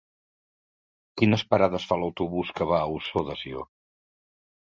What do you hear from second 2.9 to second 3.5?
Ossó de